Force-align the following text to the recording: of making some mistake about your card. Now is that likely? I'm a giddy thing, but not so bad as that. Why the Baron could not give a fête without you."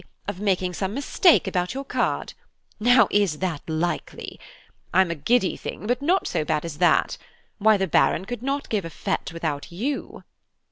of 0.27 0.39
making 0.39 0.73
some 0.73 0.95
mistake 0.95 1.45
about 1.45 1.75
your 1.75 1.85
card. 1.85 2.33
Now 2.79 3.07
is 3.11 3.37
that 3.37 3.61
likely? 3.69 4.39
I'm 4.91 5.11
a 5.11 5.15
giddy 5.15 5.55
thing, 5.55 5.85
but 5.85 6.01
not 6.01 6.25
so 6.27 6.43
bad 6.43 6.65
as 6.65 6.79
that. 6.79 7.19
Why 7.59 7.77
the 7.77 7.85
Baron 7.85 8.25
could 8.25 8.41
not 8.41 8.67
give 8.69 8.83
a 8.83 8.89
fête 8.89 9.31
without 9.31 9.71
you." 9.71 10.23